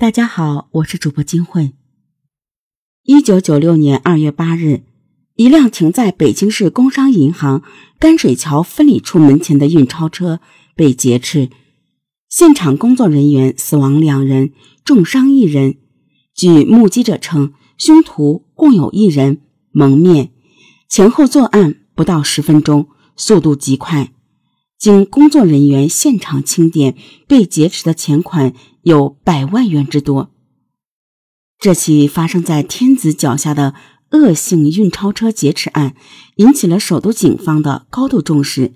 [0.00, 1.72] 大家好，我是主播金慧。
[3.02, 4.82] 一九九六年二月八日，
[5.34, 7.64] 一辆停在北京市工商银行
[7.98, 10.38] 甘水桥分理处门前的运钞车
[10.76, 11.50] 被劫持，
[12.28, 14.52] 现场工作人员死亡两人，
[14.84, 15.78] 重伤一人。
[16.32, 19.40] 据目击者称，凶徒共有一人
[19.72, 20.30] 蒙面，
[20.88, 22.86] 前后作案不到十分钟，
[23.16, 24.12] 速度极快。
[24.78, 26.94] 经工作人员现场清点，
[27.26, 30.30] 被劫持的钱款有百万元之多。
[31.58, 33.74] 这起发生在天子脚下的
[34.12, 35.96] 恶性运钞车劫持案，
[36.36, 38.72] 引起了首都警方的高度重视。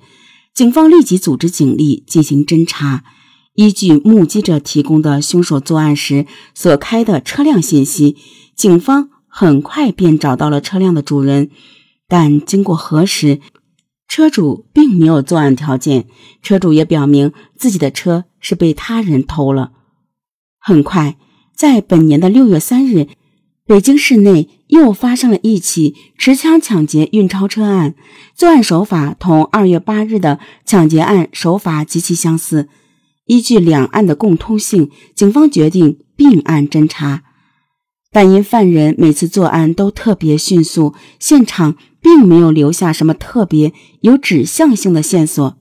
[0.53, 3.05] 警方立即组织警力进行侦查，
[3.55, 8.17] 依据目击者提供的凶手作案时所开的车辆信息，
[8.57, 11.49] 警方很快便找到了车辆的主人。
[12.09, 13.41] 但经过核实，
[14.15, 16.05] 车主并没有作案条件，
[16.43, 19.73] 车主也表明自己的车是被他人偷了。
[20.59, 21.17] 很快，
[21.57, 23.09] 在本年的六月三日，
[23.65, 27.95] 北京市内又发生了一起持枪抢劫运钞车案，
[28.35, 32.69] 作案手法同二月八日的抢劫案手法极其相似。
[33.25, 37.23] 依据两案的共通性，警方决定并案侦查。
[38.13, 45.57] 但因犯人每次作案都特别迅速，现场并没有留下什么特别有指向性的线索。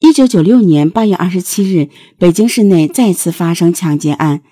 [0.00, 4.42] 一九九六年八月二十七日，北京市内再次发生抢劫案。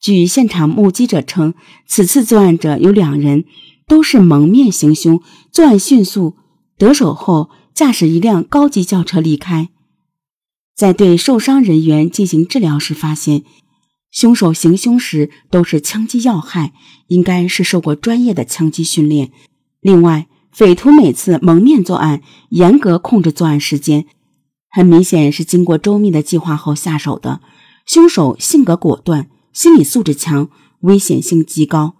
[0.00, 1.54] 据现场目击者称，
[1.86, 3.44] 此次作案者有两人，
[3.86, 5.22] 都是蒙面行凶，
[5.52, 6.36] 作案迅速，
[6.76, 9.68] 得手后驾驶一辆高级轿车离开。
[10.74, 13.44] 在对受伤人员进行治疗时，发现。
[14.10, 16.72] 凶手行凶时都是枪击要害，
[17.08, 19.30] 应该是受过专业的枪击训练。
[19.80, 24.06] 另外，匪徒每次蒙面作案，严格控制作案时间，
[24.70, 27.40] 很明显是经过周密的计划后下手的。
[27.86, 30.48] 凶手性格果断，心理素质强，
[30.80, 31.94] 危险性极高。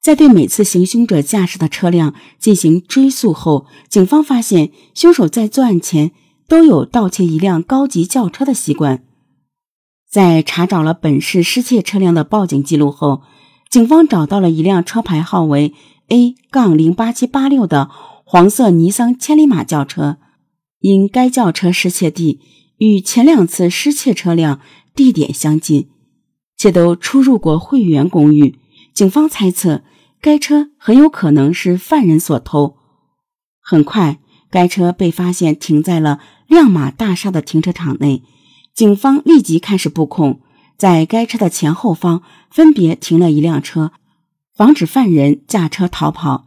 [0.00, 6.12] 在对每次行凶者驾驶的车辆进行追溯后，警方发现凶手在作案前
[6.46, 9.05] 都有盗窃一辆高级轿车的习惯。
[10.10, 13.22] 在查找了本市失窃车辆的报警记录后，
[13.68, 15.74] 警方找到了一辆车牌号为
[16.08, 17.90] A 杠零八七八六的
[18.24, 20.18] 黄色尼桑千里马轿车。
[20.78, 22.40] 因该轿车失窃地
[22.78, 24.60] 与前两次失窃车辆
[24.94, 25.88] 地点相近，
[26.56, 28.58] 且都出入过汇源公寓，
[28.94, 29.82] 警方猜测
[30.20, 32.76] 该车很有可能是犯人所偷。
[33.60, 38.22] 很快，该车被发现停在了亮马大厦的停车场内。
[38.76, 40.40] 警方立即开始布控，
[40.76, 43.92] 在该车的前后方分别停了一辆车，
[44.54, 46.44] 防止犯人驾车逃跑。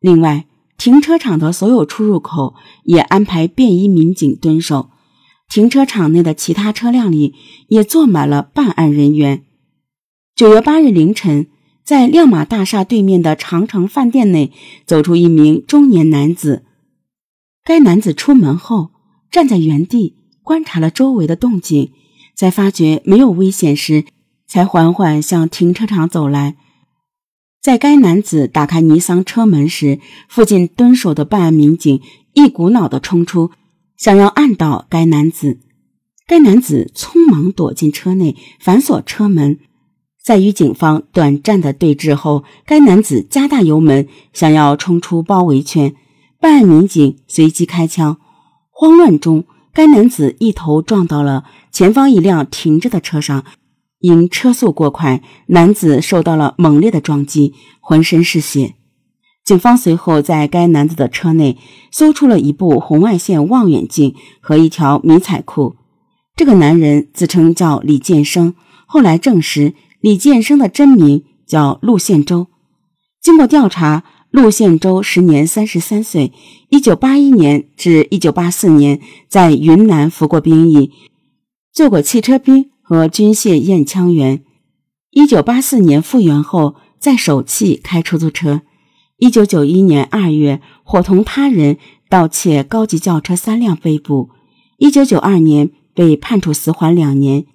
[0.00, 0.46] 另外，
[0.76, 4.90] 停车场的所有出入口也安排便衣民警蹲守。
[5.48, 7.36] 停车场内的其他车辆里
[7.68, 9.44] 也坐满了办案人员。
[10.34, 11.46] 九月八日凌晨，
[11.84, 14.52] 在亮马大厦对面的长城饭店内
[14.84, 16.64] 走出一名中年男子。
[17.62, 18.90] 该男子出门后
[19.30, 20.16] 站在原地。
[20.48, 21.92] 观察了周围的动静，
[22.34, 24.06] 在发觉没有危险时，
[24.46, 26.56] 才缓缓向停车场走来。
[27.60, 32.00] 在该男子打开尼桑车门时，附近蹲守的办案民警
[32.32, 33.50] 一股脑地冲出，
[33.98, 35.60] 想要按倒该男子。
[36.26, 39.58] 该男子匆忙躲进车内，反锁车门。
[40.24, 45.94] 在与警方短暂的对峙后，该男子加大油门，想要冲出包围圈。
[46.40, 48.16] 办案民警随即开枪，
[48.70, 49.44] 慌乱中。
[49.78, 53.44] 该男子一头撞到了前方一辆停着的车上，
[54.00, 58.74] 因车速过快，男子受到了猛烈的撞击，浑身是血。
[59.44, 61.56] 警方随后在该男子的车内
[61.92, 65.76] 搜出了一部红外线望远镜和一条迷彩裤。
[66.34, 72.48] 这个男人自称叫李建生，后来证实李建生的真名叫陆宪洲。
[73.22, 74.02] 经过调查。
[74.30, 76.32] 陆宪洲时年三十三岁，
[76.68, 80.92] 一九八一年至一九八四年在云南服过兵役，
[81.72, 84.44] 做过汽车兵和军械验枪员。
[85.10, 88.60] 一九八四年复员后，在首汽开出租车。
[89.16, 91.78] 一九九一年二月，伙同他人
[92.10, 94.28] 盗窃高级轿车三辆被捕。
[94.76, 97.46] 一九九二年被判处死缓两年。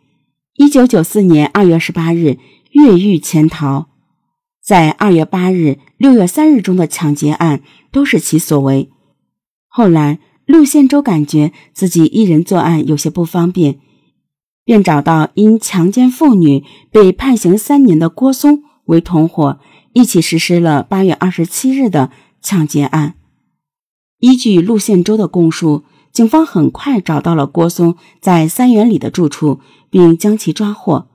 [0.55, 2.39] 一九九四年二月十八日
[2.71, 3.92] 越狱潜逃。
[4.63, 7.61] 在二月八日、六月三日中的抢劫案
[7.91, 8.89] 都是其所为。
[9.67, 13.79] 后来，陆宪洲感觉自己一人作案有些不方便，
[14.63, 19.59] 便找到因强奸妇女被判刑三年的郭松为同伙，
[19.91, 22.09] 一起实施了八月二十七日的
[22.41, 23.15] 抢劫案。
[24.19, 25.83] 依据陆宪洲的供述，
[26.13, 31.09] 警方很快找到了郭松在三元里的住处，并将其抓获。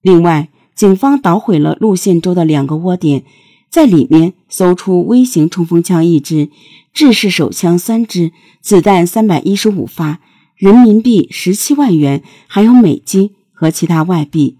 [0.00, 3.22] 另外，警方捣毁了陆宪洲的两个窝点，
[3.70, 6.50] 在里面搜出微型冲锋枪一支、
[6.92, 10.20] 制式手枪三支、子弹三百一十五发、
[10.56, 14.58] 人民币十七万元，还有美金和其他外币。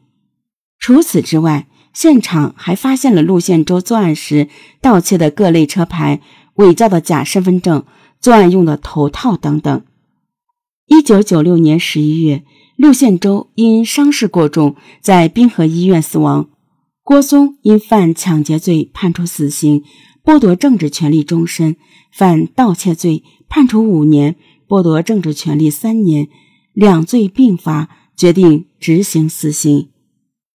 [0.78, 4.49] 除此之外，现场还发现了陆宪洲作案时
[4.81, 6.20] 盗窃的各类车牌、
[6.55, 7.84] 伪造的假身份证、
[8.20, 9.82] 作案用的头套等等。
[10.87, 12.44] 一九九六年十一月。
[12.84, 16.50] 陆宪洲因伤势过重，在滨河医院死亡。
[17.02, 19.82] 郭松因犯抢劫罪判处死刑，
[20.22, 21.76] 剥夺政治权利终身；
[22.12, 24.36] 犯盗窃罪判处五年，
[24.69, 26.28] 剥夺政治权利三年，
[26.75, 29.88] 两罪并罚，决定执行死刑。